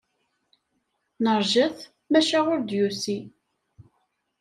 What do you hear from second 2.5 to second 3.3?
ur d-yusi.